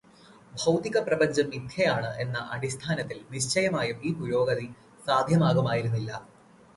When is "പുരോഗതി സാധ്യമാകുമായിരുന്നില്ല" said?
4.13-6.11